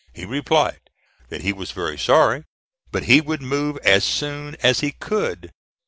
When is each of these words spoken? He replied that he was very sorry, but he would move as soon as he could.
He 0.15 0.25
replied 0.25 0.79
that 1.29 1.43
he 1.43 1.53
was 1.53 1.69
very 1.73 1.95
sorry, 1.95 2.45
but 2.91 3.03
he 3.03 3.21
would 3.21 3.43
move 3.43 3.77
as 3.83 4.03
soon 4.03 4.55
as 4.63 4.79
he 4.79 4.91
could. 4.93 5.51